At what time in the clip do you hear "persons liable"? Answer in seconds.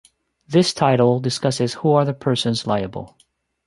2.15-3.19